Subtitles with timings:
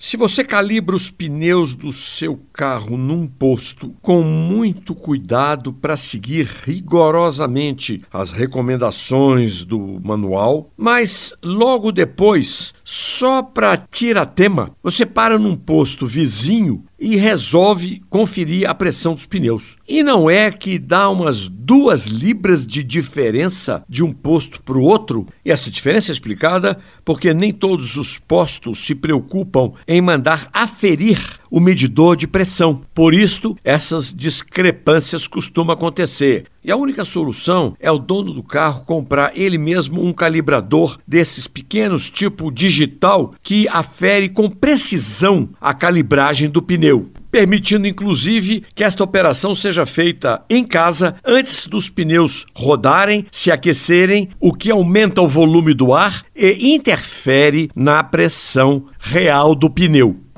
[0.00, 6.48] Se você calibra os pneus do seu carro num posto com muito cuidado para seguir
[6.64, 16.06] rigorosamente as recomendações do manual, mas logo depois, só para tirar-tema, você para num posto
[16.06, 19.76] vizinho e resolve conferir a pressão dos pneus.
[19.86, 24.82] E não é que dá umas duas libras de diferença de um posto para o
[24.82, 25.26] outro?
[25.44, 31.38] E essa diferença é explicada porque nem todos os postos se preocupam em mandar aferir
[31.50, 32.80] o medidor de pressão.
[32.94, 36.46] Por isto, essas discrepâncias costumam acontecer.
[36.64, 41.46] E a única solução é o dono do carro comprar ele mesmo um calibrador desses
[41.46, 49.04] pequenos, tipo digital, que afere com precisão a calibragem do pneu permitindo inclusive que esta
[49.04, 55.28] operação seja feita em casa antes dos pneus rodarem, se aquecerem, o que aumenta o
[55.28, 60.16] volume do ar e interfere na pressão real do pneu.